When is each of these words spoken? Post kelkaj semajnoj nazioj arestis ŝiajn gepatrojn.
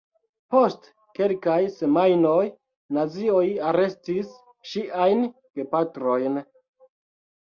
Post 0.53 0.85
kelkaj 1.17 1.57
semajnoj 1.73 2.39
nazioj 2.97 3.43
arestis 3.73 4.31
ŝiajn 4.71 5.21
gepatrojn. 5.61 6.41